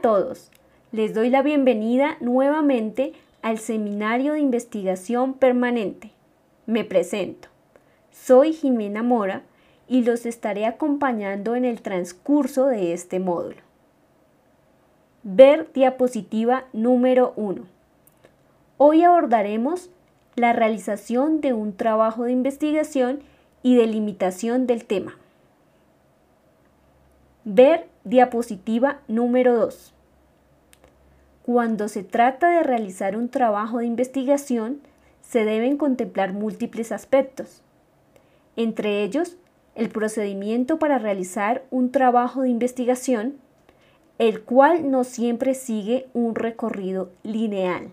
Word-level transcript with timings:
todos, 0.00 0.50
les 0.92 1.12
doy 1.12 1.28
la 1.30 1.42
bienvenida 1.42 2.16
nuevamente 2.20 3.12
al 3.42 3.58
Seminario 3.58 4.34
de 4.34 4.40
Investigación 4.40 5.34
Permanente. 5.34 6.12
Me 6.66 6.84
presento. 6.84 7.48
Soy 8.10 8.52
Jimena 8.52 9.02
Mora 9.02 9.42
y 9.88 10.02
los 10.02 10.26
estaré 10.26 10.66
acompañando 10.66 11.56
en 11.56 11.64
el 11.64 11.82
transcurso 11.82 12.66
de 12.66 12.92
este 12.92 13.20
módulo. 13.20 13.56
Ver 15.22 15.68
diapositiva 15.72 16.64
número 16.72 17.32
1. 17.36 17.62
Hoy 18.76 19.02
abordaremos 19.02 19.90
la 20.36 20.52
realización 20.52 21.40
de 21.40 21.52
un 21.52 21.76
trabajo 21.76 22.24
de 22.24 22.32
investigación 22.32 23.20
y 23.62 23.76
delimitación 23.76 24.66
del 24.66 24.84
tema. 24.84 25.16
Ver 27.44 27.88
diapositiva 28.04 29.00
número 29.08 29.56
2. 29.56 29.94
Cuando 31.50 31.88
se 31.88 32.04
trata 32.04 32.50
de 32.50 32.62
realizar 32.62 33.16
un 33.16 33.30
trabajo 33.30 33.78
de 33.78 33.86
investigación, 33.86 34.82
se 35.22 35.46
deben 35.46 35.78
contemplar 35.78 36.34
múltiples 36.34 36.92
aspectos, 36.92 37.62
entre 38.56 39.02
ellos 39.02 39.38
el 39.74 39.88
procedimiento 39.88 40.78
para 40.78 40.98
realizar 40.98 41.64
un 41.70 41.90
trabajo 41.90 42.42
de 42.42 42.50
investigación, 42.50 43.38
el 44.18 44.42
cual 44.42 44.90
no 44.90 45.04
siempre 45.04 45.54
sigue 45.54 46.06
un 46.12 46.34
recorrido 46.34 47.08
lineal, 47.22 47.92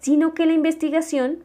sino 0.00 0.34
que 0.34 0.44
la 0.44 0.52
investigación 0.52 1.44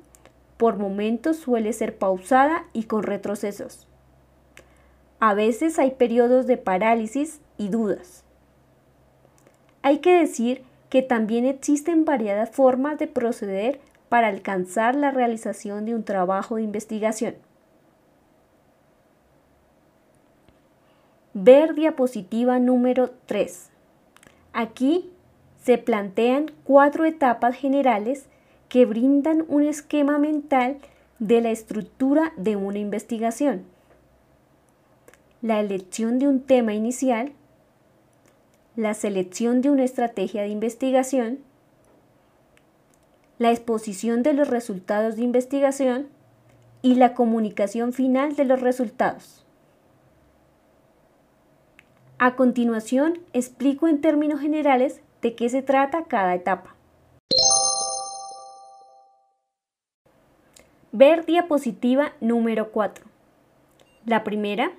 por 0.57 0.79
momentos 0.79 1.37
suele 1.37 1.71
ser 1.73 1.99
pausada 1.99 2.65
y 2.73 2.85
con 2.85 3.03
retrocesos. 3.03 3.87
A 5.19 5.35
veces 5.35 5.77
hay 5.77 5.91
periodos 5.91 6.47
de 6.47 6.57
parálisis 6.57 7.41
y 7.59 7.69
dudas. 7.69 8.23
Hay 9.83 9.99
que 9.99 10.17
decir 10.17 10.63
que 10.89 11.01
también 11.01 11.45
existen 11.45 12.05
variadas 12.05 12.49
formas 12.49 12.97
de 12.99 13.07
proceder 13.07 13.79
para 14.09 14.27
alcanzar 14.27 14.95
la 14.95 15.11
realización 15.11 15.85
de 15.85 15.95
un 15.95 16.03
trabajo 16.03 16.55
de 16.55 16.63
investigación. 16.63 17.35
Ver 21.33 21.75
diapositiva 21.75 22.59
número 22.59 23.11
3. 23.25 23.69
Aquí 24.53 25.09
se 25.61 25.77
plantean 25.77 26.51
cuatro 26.63 27.03
etapas 27.05 27.55
generales 27.57 28.27
que 28.69 28.85
brindan 28.85 29.43
un 29.47 29.63
esquema 29.63 30.17
mental 30.17 30.77
de 31.19 31.41
la 31.41 31.49
estructura 31.49 32.33
de 32.37 32.55
una 32.55 32.79
investigación. 32.79 33.63
La 35.41 35.59
elección 35.59 36.19
de 36.19 36.27
un 36.27 36.39
tema 36.39 36.73
inicial, 36.73 37.33
la 38.75 38.93
selección 38.93 39.61
de 39.61 39.69
una 39.69 39.83
estrategia 39.83 40.41
de 40.41 40.49
investigación, 40.49 41.39
la 43.37 43.51
exposición 43.51 44.23
de 44.23 44.33
los 44.33 44.49
resultados 44.49 45.15
de 45.15 45.23
investigación 45.23 46.07
y 46.81 46.95
la 46.95 47.13
comunicación 47.13 47.93
final 47.93 48.35
de 48.35 48.45
los 48.45 48.61
resultados. 48.61 49.45
A 52.17 52.35
continuación, 52.35 53.19
explico 53.33 53.87
en 53.87 54.01
términos 54.01 54.39
generales 54.39 55.01
de 55.21 55.35
qué 55.35 55.49
se 55.49 55.61
trata 55.61 56.05
cada 56.05 56.35
etapa. 56.35 56.75
Ver 60.91 61.25
diapositiva 61.25 62.13
número 62.21 62.71
4. 62.71 63.05
La 64.05 64.23
primera, 64.23 64.71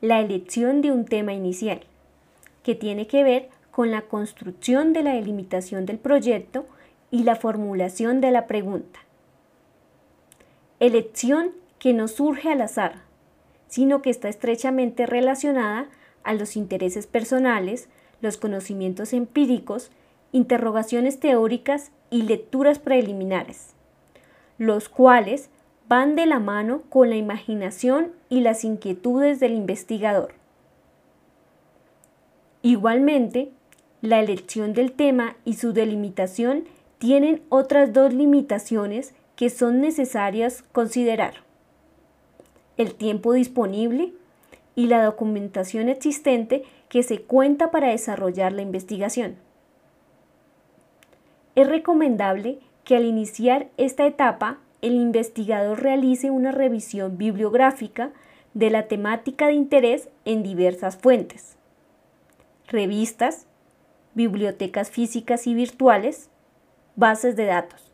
la 0.00 0.20
elección 0.20 0.80
de 0.80 0.90
un 0.90 1.04
tema 1.04 1.34
inicial, 1.34 1.82
que 2.62 2.74
tiene 2.74 3.06
que 3.06 3.24
ver 3.24 3.48
con 3.70 3.90
la 3.90 4.02
construcción 4.02 4.92
de 4.92 5.02
la 5.02 5.14
delimitación 5.14 5.86
del 5.86 5.98
proyecto 5.98 6.66
y 7.10 7.24
la 7.24 7.36
formulación 7.36 8.20
de 8.20 8.30
la 8.30 8.46
pregunta. 8.46 9.00
Elección 10.80 11.52
que 11.78 11.92
no 11.92 12.08
surge 12.08 12.50
al 12.50 12.60
azar, 12.60 13.02
sino 13.68 14.02
que 14.02 14.10
está 14.10 14.28
estrechamente 14.28 15.06
relacionada 15.06 15.88
a 16.24 16.34
los 16.34 16.56
intereses 16.56 17.06
personales, 17.06 17.88
los 18.20 18.36
conocimientos 18.36 19.12
empíricos, 19.12 19.90
interrogaciones 20.32 21.20
teóricas 21.20 21.90
y 22.10 22.22
lecturas 22.22 22.78
preliminares, 22.78 23.74
los 24.58 24.88
cuales 24.88 25.50
van 25.88 26.14
de 26.14 26.26
la 26.26 26.38
mano 26.38 26.82
con 26.88 27.10
la 27.10 27.16
imaginación 27.16 28.12
y 28.28 28.40
las 28.40 28.64
inquietudes 28.64 29.40
del 29.40 29.52
investigador. 29.52 30.41
Igualmente, 32.62 33.50
la 34.00 34.20
elección 34.20 34.72
del 34.72 34.92
tema 34.92 35.36
y 35.44 35.54
su 35.54 35.72
delimitación 35.72 36.64
tienen 36.98 37.42
otras 37.48 37.92
dos 37.92 38.14
limitaciones 38.14 39.14
que 39.34 39.50
son 39.50 39.80
necesarias 39.80 40.62
considerar. 40.72 41.34
El 42.76 42.94
tiempo 42.94 43.32
disponible 43.32 44.12
y 44.76 44.86
la 44.86 45.04
documentación 45.04 45.88
existente 45.88 46.62
que 46.88 47.02
se 47.02 47.22
cuenta 47.22 47.70
para 47.70 47.88
desarrollar 47.88 48.52
la 48.52 48.62
investigación. 48.62 49.36
Es 51.54 51.68
recomendable 51.68 52.60
que 52.84 52.96
al 52.96 53.04
iniciar 53.04 53.68
esta 53.76 54.06
etapa 54.06 54.58
el 54.80 54.94
investigador 54.94 55.82
realice 55.82 56.30
una 56.30 56.52
revisión 56.52 57.18
bibliográfica 57.18 58.12
de 58.54 58.70
la 58.70 58.88
temática 58.88 59.48
de 59.48 59.54
interés 59.54 60.08
en 60.24 60.42
diversas 60.42 60.96
fuentes, 60.96 61.56
revistas, 62.72 63.46
bibliotecas 64.14 64.90
físicas 64.90 65.46
y 65.46 65.54
virtuales, 65.54 66.28
bases 66.96 67.36
de 67.36 67.46
datos, 67.46 67.92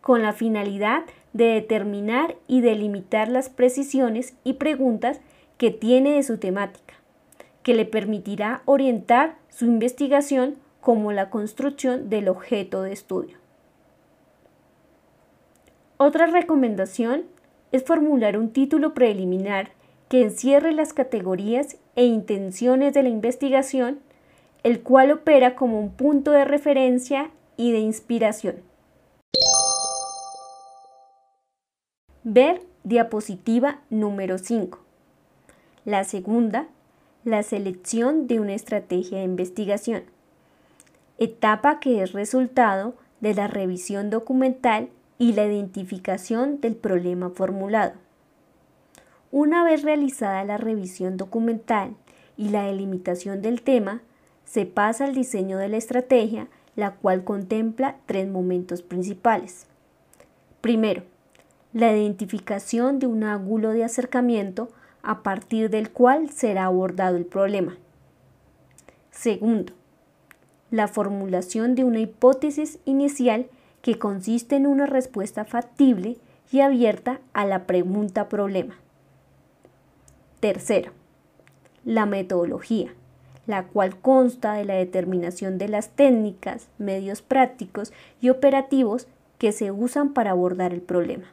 con 0.00 0.22
la 0.22 0.32
finalidad 0.32 1.04
de 1.32 1.46
determinar 1.46 2.36
y 2.46 2.60
delimitar 2.60 3.28
las 3.28 3.48
precisiones 3.48 4.34
y 4.44 4.54
preguntas 4.54 5.20
que 5.58 5.70
tiene 5.70 6.12
de 6.12 6.22
su 6.22 6.38
temática, 6.38 6.94
que 7.62 7.74
le 7.74 7.84
permitirá 7.84 8.62
orientar 8.64 9.36
su 9.50 9.66
investigación 9.66 10.56
como 10.80 11.12
la 11.12 11.30
construcción 11.30 12.10
del 12.10 12.28
objeto 12.28 12.82
de 12.82 12.92
estudio. 12.92 13.38
Otra 15.96 16.26
recomendación 16.26 17.24
es 17.72 17.84
formular 17.84 18.36
un 18.36 18.50
título 18.50 18.94
preliminar 18.94 19.70
que 20.08 20.22
encierre 20.22 20.72
las 20.72 20.92
categorías 20.92 21.76
e 21.96 22.04
intenciones 22.04 22.94
de 22.94 23.02
la 23.02 23.08
investigación, 23.08 24.00
el 24.62 24.82
cual 24.82 25.12
opera 25.12 25.54
como 25.54 25.80
un 25.80 25.90
punto 25.90 26.30
de 26.30 26.44
referencia 26.44 27.30
y 27.56 27.72
de 27.72 27.78
inspiración. 27.78 28.56
Ver 32.22 32.62
diapositiva 32.84 33.80
número 33.90 34.38
5. 34.38 34.78
La 35.84 36.04
segunda, 36.04 36.68
la 37.24 37.42
selección 37.42 38.26
de 38.26 38.40
una 38.40 38.54
estrategia 38.54 39.18
de 39.18 39.24
investigación. 39.24 40.04
Etapa 41.18 41.80
que 41.80 42.02
es 42.02 42.12
resultado 42.12 42.94
de 43.20 43.34
la 43.34 43.46
revisión 43.46 44.10
documental 44.10 44.88
y 45.18 45.32
la 45.32 45.44
identificación 45.44 46.60
del 46.60 46.76
problema 46.76 47.30
formulado. 47.30 48.03
Una 49.36 49.64
vez 49.64 49.82
realizada 49.82 50.44
la 50.44 50.58
revisión 50.58 51.16
documental 51.16 51.96
y 52.36 52.50
la 52.50 52.66
delimitación 52.66 53.42
del 53.42 53.62
tema, 53.62 54.00
se 54.44 54.64
pasa 54.64 55.06
al 55.06 55.12
diseño 55.12 55.58
de 55.58 55.68
la 55.68 55.76
estrategia, 55.76 56.46
la 56.76 56.92
cual 56.92 57.24
contempla 57.24 57.96
tres 58.06 58.28
momentos 58.28 58.82
principales. 58.82 59.66
Primero, 60.60 61.02
la 61.72 61.90
identificación 61.90 63.00
de 63.00 63.08
un 63.08 63.24
ángulo 63.24 63.70
de 63.70 63.82
acercamiento 63.82 64.68
a 65.02 65.24
partir 65.24 65.68
del 65.68 65.90
cual 65.90 66.30
será 66.30 66.66
abordado 66.66 67.16
el 67.16 67.26
problema. 67.26 67.76
Segundo, 69.10 69.72
la 70.70 70.86
formulación 70.86 71.74
de 71.74 71.82
una 71.82 71.98
hipótesis 71.98 72.78
inicial 72.84 73.48
que 73.82 73.98
consiste 73.98 74.54
en 74.54 74.68
una 74.68 74.86
respuesta 74.86 75.44
factible 75.44 76.18
y 76.52 76.60
abierta 76.60 77.18
a 77.32 77.44
la 77.44 77.66
pregunta 77.66 78.28
problema. 78.28 78.76
Tercero, 80.44 80.92
la 81.86 82.04
metodología, 82.04 82.92
la 83.46 83.64
cual 83.64 83.98
consta 83.98 84.52
de 84.52 84.66
la 84.66 84.74
determinación 84.74 85.56
de 85.56 85.68
las 85.68 85.88
técnicas, 85.88 86.68
medios 86.76 87.22
prácticos 87.22 87.94
y 88.20 88.28
operativos 88.28 89.06
que 89.38 89.52
se 89.52 89.70
usan 89.70 90.12
para 90.12 90.32
abordar 90.32 90.74
el 90.74 90.82
problema. 90.82 91.32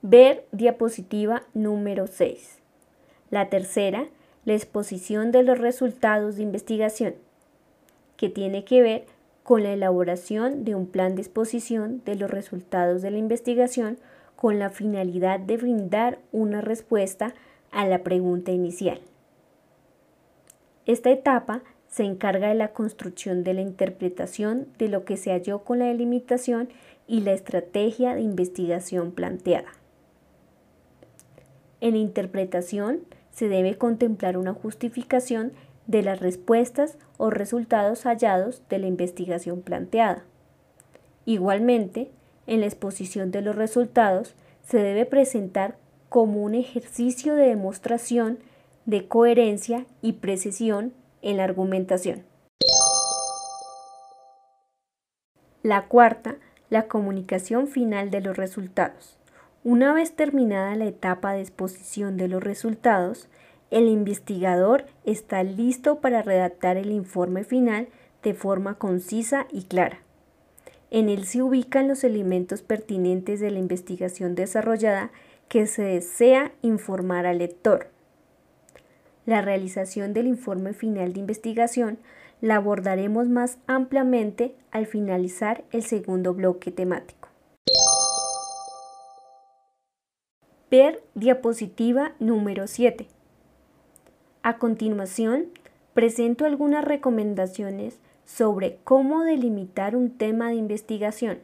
Ver 0.00 0.46
diapositiva 0.52 1.42
número 1.52 2.06
6. 2.06 2.56
La 3.28 3.50
tercera, 3.50 4.06
la 4.46 4.54
exposición 4.54 5.32
de 5.32 5.42
los 5.42 5.58
resultados 5.58 6.36
de 6.36 6.44
investigación 6.44 7.14
que 8.16 8.30
tiene 8.30 8.64
que 8.64 8.80
ver 8.80 9.04
con 9.42 9.64
la 9.64 9.74
elaboración 9.74 10.64
de 10.64 10.74
un 10.74 10.86
plan 10.86 11.14
de 11.14 11.20
exposición 11.20 12.00
de 12.06 12.14
los 12.14 12.30
resultados 12.30 13.02
de 13.02 13.10
la 13.10 13.18
investigación 13.18 13.98
con 14.42 14.58
la 14.58 14.70
finalidad 14.70 15.38
de 15.38 15.56
brindar 15.56 16.18
una 16.32 16.60
respuesta 16.60 17.32
a 17.70 17.86
la 17.86 18.02
pregunta 18.02 18.50
inicial. 18.50 19.00
Esta 20.84 21.10
etapa 21.10 21.62
se 21.86 22.02
encarga 22.02 22.48
de 22.48 22.56
la 22.56 22.72
construcción 22.72 23.44
de 23.44 23.54
la 23.54 23.60
interpretación 23.60 24.66
de 24.78 24.88
lo 24.88 25.04
que 25.04 25.16
se 25.16 25.30
halló 25.30 25.60
con 25.60 25.78
la 25.78 25.84
delimitación 25.84 26.70
y 27.06 27.20
la 27.20 27.34
estrategia 27.34 28.16
de 28.16 28.22
investigación 28.22 29.12
planteada. 29.12 29.68
En 31.80 31.94
interpretación 31.94 33.02
se 33.30 33.48
debe 33.48 33.78
contemplar 33.78 34.36
una 34.36 34.54
justificación 34.54 35.52
de 35.86 36.02
las 36.02 36.18
respuestas 36.18 36.98
o 37.16 37.30
resultados 37.30 38.02
hallados 38.06 38.60
de 38.68 38.80
la 38.80 38.88
investigación 38.88 39.62
planteada. 39.62 40.24
Igualmente, 41.26 42.10
en 42.46 42.60
la 42.60 42.66
exposición 42.66 43.30
de 43.30 43.42
los 43.42 43.56
resultados 43.56 44.34
se 44.62 44.78
debe 44.78 45.06
presentar 45.06 45.76
como 46.08 46.42
un 46.42 46.54
ejercicio 46.54 47.34
de 47.34 47.48
demostración 47.48 48.38
de 48.86 49.06
coherencia 49.08 49.86
y 50.02 50.14
precisión 50.14 50.92
en 51.22 51.36
la 51.36 51.44
argumentación. 51.44 52.24
La 55.62 55.86
cuarta, 55.86 56.36
la 56.70 56.88
comunicación 56.88 57.68
final 57.68 58.10
de 58.10 58.20
los 58.20 58.36
resultados. 58.36 59.16
Una 59.64 59.92
vez 59.92 60.16
terminada 60.16 60.74
la 60.74 60.86
etapa 60.86 61.32
de 61.32 61.40
exposición 61.40 62.16
de 62.16 62.26
los 62.26 62.42
resultados, 62.42 63.28
el 63.70 63.88
investigador 63.88 64.86
está 65.04 65.44
listo 65.44 66.00
para 66.00 66.22
redactar 66.22 66.76
el 66.76 66.90
informe 66.90 67.44
final 67.44 67.88
de 68.22 68.34
forma 68.34 68.74
concisa 68.74 69.46
y 69.52 69.62
clara. 69.62 70.00
En 70.94 71.08
él 71.08 71.24
se 71.24 71.40
ubican 71.40 71.88
los 71.88 72.04
elementos 72.04 72.60
pertinentes 72.60 73.40
de 73.40 73.50
la 73.50 73.58
investigación 73.58 74.34
desarrollada 74.34 75.10
que 75.48 75.66
se 75.66 75.80
desea 75.80 76.52
informar 76.60 77.24
al 77.24 77.38
lector. 77.38 77.88
La 79.24 79.40
realización 79.40 80.12
del 80.12 80.26
informe 80.26 80.74
final 80.74 81.14
de 81.14 81.20
investigación 81.20 81.98
la 82.42 82.56
abordaremos 82.56 83.26
más 83.26 83.56
ampliamente 83.66 84.54
al 84.70 84.84
finalizar 84.84 85.64
el 85.70 85.82
segundo 85.82 86.34
bloque 86.34 86.70
temático. 86.70 87.30
Ver 90.70 91.02
diapositiva 91.14 92.12
número 92.18 92.66
7. 92.66 93.08
A 94.42 94.58
continuación, 94.58 95.46
presento 95.94 96.44
algunas 96.44 96.84
recomendaciones 96.84 97.98
sobre 98.24 98.78
cómo 98.84 99.22
delimitar 99.22 99.96
un 99.96 100.10
tema 100.10 100.48
de 100.48 100.56
investigación. 100.56 101.38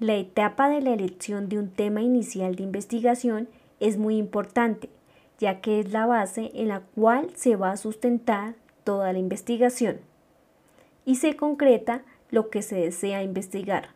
La 0.00 0.16
etapa 0.16 0.68
de 0.68 0.80
la 0.80 0.92
elección 0.92 1.48
de 1.48 1.58
un 1.58 1.70
tema 1.70 2.02
inicial 2.02 2.56
de 2.56 2.64
investigación 2.64 3.48
es 3.80 3.96
muy 3.96 4.16
importante, 4.16 4.88
ya 5.38 5.60
que 5.60 5.80
es 5.80 5.92
la 5.92 6.06
base 6.06 6.50
en 6.54 6.68
la 6.68 6.80
cual 6.80 7.30
se 7.34 7.56
va 7.56 7.70
a 7.70 7.76
sustentar 7.76 8.54
toda 8.82 9.12
la 9.12 9.18
investigación 9.18 10.00
y 11.04 11.16
se 11.16 11.36
concreta 11.36 12.02
lo 12.30 12.50
que 12.50 12.62
se 12.62 12.76
desea 12.76 13.22
investigar. 13.22 13.90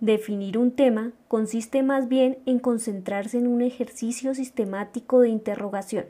Definir 0.00 0.58
un 0.58 0.72
tema 0.72 1.12
consiste 1.28 1.82
más 1.82 2.08
bien 2.08 2.38
en 2.46 2.58
concentrarse 2.58 3.38
en 3.38 3.46
un 3.46 3.62
ejercicio 3.62 4.34
sistemático 4.34 5.20
de 5.20 5.28
interrogación. 5.28 6.06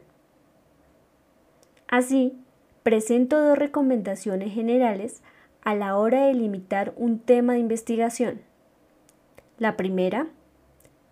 Así, 1.88 2.36
presento 2.82 3.40
dos 3.40 3.58
recomendaciones 3.58 4.52
generales 4.52 5.22
a 5.62 5.74
la 5.74 5.96
hora 5.96 6.26
de 6.26 6.34
limitar 6.34 6.92
un 6.96 7.18
tema 7.18 7.54
de 7.54 7.60
investigación. 7.60 8.40
La 9.58 9.76
primera, 9.76 10.28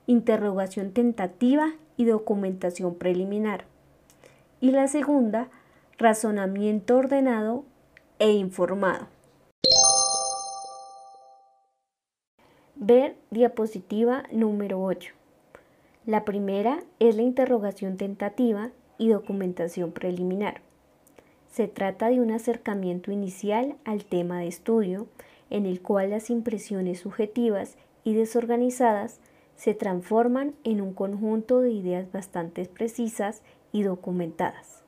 interrogación 0.06 0.92
tentativa 0.92 1.72
y 1.96 2.04
documentación 2.04 2.96
preliminar. 2.96 3.64
Y 4.60 4.70
la 4.70 4.88
segunda, 4.88 5.48
razonamiento 5.98 6.96
ordenado 6.96 7.64
e 8.18 8.32
informado. 8.32 9.06
Ver 12.74 13.16
diapositiva 13.30 14.24
número 14.32 14.82
8. 14.82 15.14
La 16.04 16.24
primera 16.24 16.82
es 16.98 17.14
la 17.14 17.22
interrogación 17.22 17.96
tentativa 17.96 18.72
y 19.02 19.08
documentación 19.08 19.90
preliminar. 19.90 20.60
Se 21.50 21.66
trata 21.66 22.08
de 22.08 22.20
un 22.20 22.30
acercamiento 22.30 23.10
inicial 23.10 23.74
al 23.84 24.04
tema 24.04 24.38
de 24.38 24.46
estudio, 24.46 25.08
en 25.50 25.66
el 25.66 25.82
cual 25.82 26.10
las 26.10 26.30
impresiones 26.30 27.00
subjetivas 27.00 27.76
y 28.04 28.14
desorganizadas 28.14 29.18
se 29.56 29.74
transforman 29.74 30.54
en 30.62 30.80
un 30.80 30.94
conjunto 30.94 31.58
de 31.58 31.72
ideas 31.72 32.12
bastante 32.12 32.64
precisas 32.66 33.42
y 33.72 33.82
documentadas. 33.82 34.84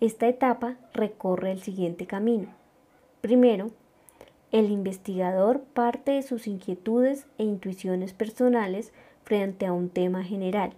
Esta 0.00 0.28
etapa 0.28 0.76
recorre 0.92 1.52
el 1.52 1.62
siguiente 1.62 2.06
camino. 2.06 2.54
Primero, 3.22 3.70
el 4.52 4.70
investigador 4.70 5.62
parte 5.62 6.12
de 6.12 6.22
sus 6.22 6.46
inquietudes 6.46 7.26
e 7.38 7.44
intuiciones 7.44 8.12
personales 8.12 8.92
frente 9.24 9.64
a 9.64 9.72
un 9.72 9.88
tema 9.88 10.22
general, 10.22 10.74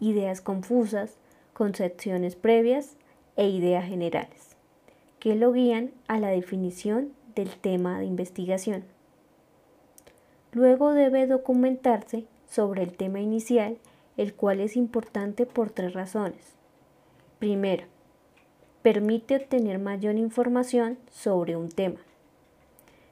ideas 0.00 0.40
confusas, 0.40 1.16
concepciones 1.52 2.36
previas 2.36 2.96
e 3.36 3.48
ideas 3.48 3.86
generales, 3.86 4.56
que 5.18 5.34
lo 5.34 5.52
guían 5.52 5.92
a 6.06 6.18
la 6.18 6.28
definición 6.28 7.12
del 7.34 7.50
tema 7.50 7.98
de 7.98 8.06
investigación. 8.06 8.84
Luego 10.52 10.92
debe 10.92 11.26
documentarse 11.26 12.26
sobre 12.48 12.82
el 12.82 12.96
tema 12.96 13.20
inicial, 13.20 13.78
el 14.16 14.34
cual 14.34 14.60
es 14.60 14.76
importante 14.76 15.46
por 15.46 15.70
tres 15.70 15.92
razones. 15.92 16.54
Primero, 17.38 17.84
permite 18.82 19.36
obtener 19.36 19.78
mayor 19.78 20.16
información 20.16 20.98
sobre 21.10 21.56
un 21.56 21.68
tema. 21.68 22.00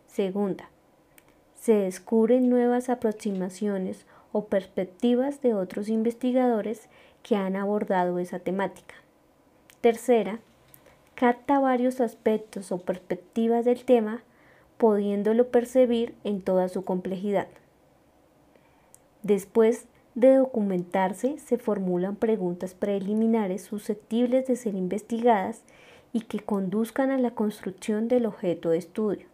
Segunda, 0.07 0.71
se 1.55 1.75
descubren 1.75 2.49
nuevas 2.49 2.89
aproximaciones 2.89 4.07
o 4.37 4.49
perspectivas 4.49 5.41
de 5.41 5.55
otros 5.55 5.89
investigadores 5.89 6.91
que 7.23 7.37
han 7.37 7.57
abordado 7.57 8.19
esa 8.19 8.39
temática. 8.39 8.95
Tercera, 9.81 10.41
capta 11.15 11.59
varios 11.59 12.03
aspectos 12.03 12.71
o 12.71 12.77
perspectivas 12.77 13.65
del 13.65 13.87
tema, 13.87 14.23
pudiéndolo 14.77 15.49
percibir 15.49 16.15
en 16.23 16.43
toda 16.43 16.69
su 16.69 16.85
complejidad. 16.85 17.49
Después 19.23 19.87
de 20.15 20.35
documentarse, 20.35 21.39
se 21.39 21.57
formulan 21.57 22.17
preguntas 22.17 22.75
preliminares 22.75 23.63
susceptibles 23.63 24.47
de 24.47 24.57
ser 24.57 24.75
investigadas 24.75 25.63
y 26.13 26.21
que 26.21 26.41
conduzcan 26.41 27.11
a 27.11 27.17
la 27.17 27.31
construcción 27.31 28.07
del 28.07 28.27
objeto 28.27 28.69
de 28.69 28.77
estudio, 28.77 29.29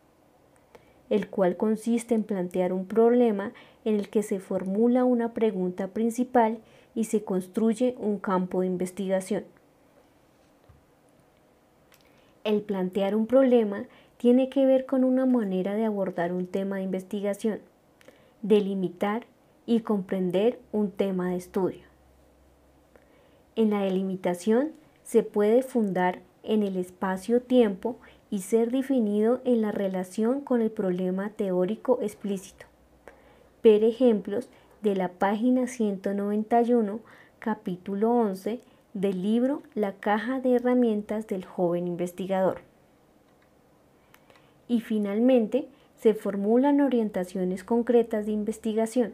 el 1.12 1.28
cual 1.28 1.58
consiste 1.58 2.14
en 2.14 2.24
plantear 2.24 2.72
un 2.72 2.86
problema 2.86 3.52
en 3.84 3.96
el 3.96 4.08
que 4.08 4.22
se 4.22 4.40
formula 4.40 5.04
una 5.04 5.34
pregunta 5.34 5.88
principal 5.88 6.56
y 6.94 7.04
se 7.04 7.22
construye 7.22 7.94
un 7.98 8.18
campo 8.18 8.62
de 8.62 8.68
investigación. 8.68 9.44
El 12.44 12.62
plantear 12.62 13.14
un 13.14 13.26
problema 13.26 13.84
tiene 14.16 14.48
que 14.48 14.64
ver 14.64 14.86
con 14.86 15.04
una 15.04 15.26
manera 15.26 15.74
de 15.74 15.84
abordar 15.84 16.32
un 16.32 16.46
tema 16.46 16.76
de 16.76 16.84
investigación, 16.84 17.58
delimitar 18.40 19.26
y 19.66 19.80
comprender 19.80 20.60
un 20.72 20.90
tema 20.90 21.28
de 21.28 21.36
estudio. 21.36 21.82
En 23.54 23.68
la 23.68 23.82
delimitación 23.82 24.72
se 25.04 25.22
puede 25.22 25.62
fundar 25.62 26.20
en 26.42 26.62
el 26.62 26.78
espacio-tiempo 26.78 27.98
y 28.32 28.38
ser 28.38 28.70
definido 28.70 29.42
en 29.44 29.60
la 29.60 29.72
relación 29.72 30.40
con 30.40 30.62
el 30.62 30.70
problema 30.70 31.28
teórico 31.28 31.98
explícito. 32.00 32.64
Ver 33.62 33.84
ejemplos 33.84 34.48
de 34.80 34.96
la 34.96 35.08
página 35.08 35.66
191, 35.66 37.00
capítulo 37.40 38.10
11 38.10 38.60
del 38.94 39.20
libro 39.22 39.62
La 39.74 39.92
caja 39.92 40.40
de 40.40 40.54
herramientas 40.54 41.26
del 41.26 41.44
joven 41.44 41.86
investigador. 41.86 42.62
Y 44.66 44.80
finalmente, 44.80 45.68
se 46.00 46.14
formulan 46.14 46.80
orientaciones 46.80 47.64
concretas 47.64 48.24
de 48.24 48.32
investigación. 48.32 49.12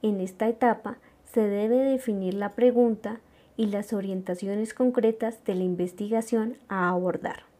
En 0.00 0.20
esta 0.20 0.48
etapa 0.48 0.96
se 1.34 1.42
debe 1.42 1.76
definir 1.76 2.32
la 2.32 2.52
pregunta 2.52 3.20
y 3.58 3.66
las 3.66 3.92
orientaciones 3.92 4.72
concretas 4.72 5.44
de 5.44 5.54
la 5.54 5.64
investigación 5.64 6.56
a 6.68 6.88
abordar. 6.88 7.51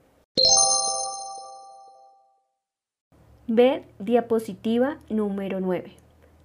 Ver 3.54 3.84
diapositiva 3.98 4.96
número 5.10 5.60
9. 5.60 5.92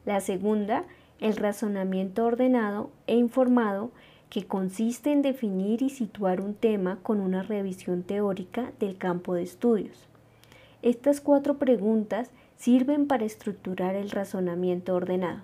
La 0.03 0.19
segunda, 0.19 0.83
el 1.21 1.37
razonamiento 1.37 2.25
ordenado 2.25 2.89
e 3.07 3.15
informado 3.15 3.91
que 4.29 4.45
consiste 4.45 5.13
en 5.13 5.21
definir 5.21 5.81
y 5.81 5.89
situar 5.89 6.41
un 6.41 6.53
tema 6.53 6.99
con 7.03 7.21
una 7.21 7.43
revisión 7.43 8.03
teórica 8.03 8.73
del 8.81 8.97
campo 8.97 9.35
de 9.35 9.43
estudios. 9.43 10.09
Estas 10.81 11.21
cuatro 11.21 11.57
preguntas 11.57 12.29
sirven 12.57 13.07
para 13.07 13.23
estructurar 13.23 13.95
el 13.95 14.11
razonamiento 14.11 14.93
ordenado. 14.93 15.39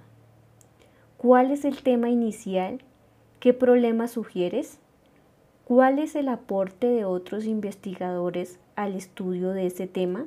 ¿Cuál 1.16 1.50
es 1.50 1.64
el 1.64 1.82
tema 1.82 2.10
inicial? 2.10 2.80
¿Qué 3.40 3.54
problema 3.54 4.10
sugieres? 4.10 4.80
¿Cuál 5.64 6.00
es 6.00 6.16
el 6.16 6.28
aporte 6.28 6.88
de 6.88 7.06
otros 7.06 7.46
investigadores 7.46 8.60
al 8.76 8.96
estudio 8.96 9.52
de 9.52 9.68
ese 9.68 9.88
tema? 9.88 10.26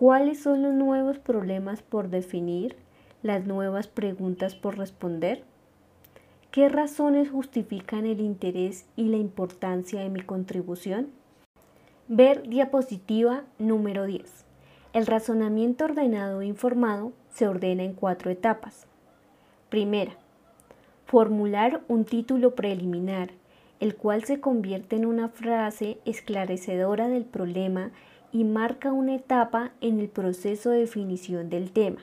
¿Cuáles 0.00 0.42
son 0.42 0.62
los 0.62 0.72
nuevos 0.72 1.18
problemas 1.18 1.82
por 1.82 2.08
definir? 2.08 2.74
¿Las 3.22 3.44
nuevas 3.44 3.86
preguntas 3.86 4.54
por 4.54 4.78
responder? 4.78 5.44
¿Qué 6.50 6.70
razones 6.70 7.28
justifican 7.28 8.06
el 8.06 8.20
interés 8.20 8.86
y 8.96 9.10
la 9.10 9.18
importancia 9.18 10.00
de 10.00 10.08
mi 10.08 10.22
contribución? 10.22 11.08
Ver 12.08 12.48
diapositiva 12.48 13.44
número 13.58 14.06
10. 14.06 14.46
El 14.94 15.06
razonamiento 15.06 15.84
ordenado 15.84 16.40
e 16.40 16.46
informado 16.46 17.12
se 17.28 17.46
ordena 17.46 17.82
en 17.82 17.92
cuatro 17.92 18.30
etapas. 18.30 18.86
Primera, 19.68 20.12
formular 21.04 21.82
un 21.88 22.06
título 22.06 22.54
preliminar, 22.54 23.32
el 23.80 23.94
cual 23.96 24.24
se 24.24 24.40
convierte 24.40 24.96
en 24.96 25.04
una 25.04 25.28
frase 25.28 25.98
esclarecedora 26.06 27.08
del 27.08 27.26
problema 27.26 27.90
y 28.32 28.44
marca 28.44 28.92
una 28.92 29.14
etapa 29.14 29.72
en 29.80 30.00
el 30.00 30.08
proceso 30.08 30.70
de 30.70 30.80
definición 30.80 31.50
del 31.50 31.72
tema. 31.72 32.00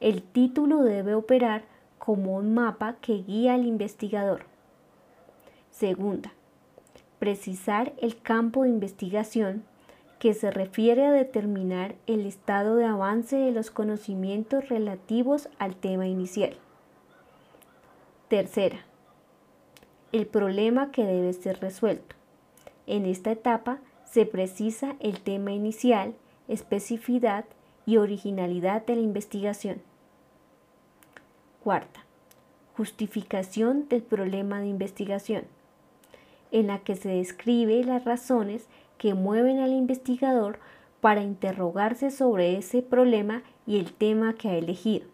El 0.00 0.22
título 0.22 0.82
debe 0.82 1.14
operar 1.14 1.64
como 1.98 2.36
un 2.36 2.54
mapa 2.54 2.96
que 3.00 3.22
guía 3.22 3.54
al 3.54 3.66
investigador. 3.66 4.44
Segunda, 5.70 6.32
precisar 7.18 7.92
el 7.98 8.20
campo 8.20 8.62
de 8.62 8.70
investigación 8.70 9.62
que 10.18 10.34
se 10.34 10.50
refiere 10.50 11.06
a 11.06 11.12
determinar 11.12 11.94
el 12.06 12.26
estado 12.26 12.76
de 12.76 12.84
avance 12.84 13.36
de 13.36 13.52
los 13.52 13.70
conocimientos 13.70 14.68
relativos 14.68 15.48
al 15.58 15.76
tema 15.76 16.06
inicial. 16.06 16.56
Tercera, 18.28 18.84
el 20.12 20.26
problema 20.26 20.90
que 20.90 21.04
debe 21.04 21.32
ser 21.32 21.60
resuelto. 21.60 22.16
En 22.86 23.06
esta 23.06 23.30
etapa 23.30 23.78
se 24.10 24.26
precisa 24.26 24.96
el 24.98 25.20
tema 25.20 25.52
inicial, 25.52 26.14
especificidad 26.48 27.44
y 27.86 27.96
originalidad 27.96 28.84
de 28.84 28.96
la 28.96 29.02
investigación. 29.02 29.80
Cuarta, 31.62 32.04
justificación 32.76 33.88
del 33.88 34.02
problema 34.02 34.60
de 34.60 34.66
investigación, 34.66 35.44
en 36.50 36.66
la 36.66 36.80
que 36.80 36.96
se 36.96 37.08
describe 37.08 37.84
las 37.84 38.04
razones 38.04 38.66
que 38.98 39.14
mueven 39.14 39.60
al 39.60 39.72
investigador 39.72 40.58
para 41.00 41.22
interrogarse 41.22 42.10
sobre 42.10 42.58
ese 42.58 42.82
problema 42.82 43.42
y 43.66 43.78
el 43.78 43.92
tema 43.92 44.34
que 44.34 44.48
ha 44.48 44.56
elegido. 44.56 45.06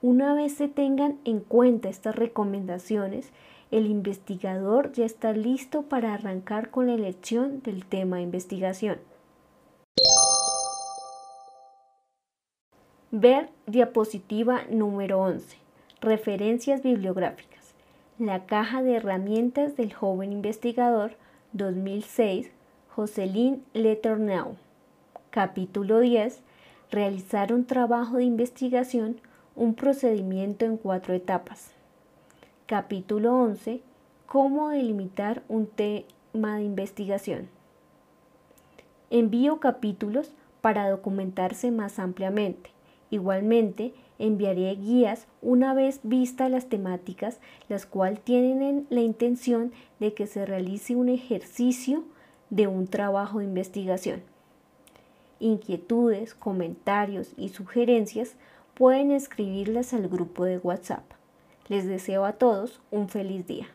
Una 0.00 0.32
vez 0.32 0.54
se 0.54 0.68
tengan 0.68 1.18
en 1.24 1.40
cuenta 1.40 1.88
estas 1.88 2.14
recomendaciones, 2.14 3.32
el 3.70 3.86
investigador 3.86 4.92
ya 4.92 5.04
está 5.04 5.32
listo 5.32 5.82
para 5.82 6.14
arrancar 6.14 6.70
con 6.70 6.86
la 6.86 6.94
elección 6.94 7.62
del 7.62 7.84
tema 7.84 8.16
de 8.16 8.22
investigación. 8.22 8.98
Ver 13.10 13.48
diapositiva 13.66 14.62
número 14.70 15.20
11. 15.20 15.56
Referencias 16.00 16.82
bibliográficas. 16.82 17.74
La 18.18 18.46
caja 18.46 18.82
de 18.82 18.96
herramientas 18.96 19.76
del 19.76 19.92
joven 19.94 20.32
investigador 20.32 21.12
2006, 21.52 22.50
Jocelyn 22.94 23.64
Letourneau. 23.72 24.56
Capítulo 25.30 26.00
10. 26.00 26.42
Realizar 26.90 27.52
un 27.52 27.64
trabajo 27.64 28.16
de 28.16 28.24
investigación, 28.24 29.20
un 29.54 29.74
procedimiento 29.74 30.64
en 30.64 30.76
cuatro 30.76 31.14
etapas. 31.14 31.77
Capítulo 32.68 33.34
11. 33.34 33.80
Cómo 34.26 34.68
delimitar 34.68 35.42
un 35.48 35.68
tema 35.68 36.58
de 36.58 36.64
investigación. 36.64 37.48
Envío 39.08 39.58
capítulos 39.58 40.34
para 40.60 40.90
documentarse 40.90 41.70
más 41.70 41.98
ampliamente. 41.98 42.68
Igualmente, 43.08 43.94
enviaré 44.18 44.74
guías 44.74 45.28
una 45.40 45.72
vez 45.72 46.00
vistas 46.02 46.50
las 46.50 46.66
temáticas, 46.66 47.40
las 47.70 47.86
cuales 47.86 48.20
tienen 48.20 48.86
la 48.90 49.00
intención 49.00 49.72
de 49.98 50.12
que 50.12 50.26
se 50.26 50.44
realice 50.44 50.94
un 50.94 51.08
ejercicio 51.08 52.04
de 52.50 52.66
un 52.66 52.86
trabajo 52.86 53.38
de 53.38 53.46
investigación. 53.46 54.20
Inquietudes, 55.40 56.34
comentarios 56.34 57.32
y 57.38 57.48
sugerencias 57.48 58.34
pueden 58.74 59.10
escribirlas 59.10 59.94
al 59.94 60.06
grupo 60.06 60.44
de 60.44 60.58
WhatsApp. 60.58 61.17
Les 61.68 61.86
deseo 61.86 62.24
a 62.24 62.32
todos 62.32 62.80
un 62.90 63.08
feliz 63.08 63.46
día. 63.46 63.66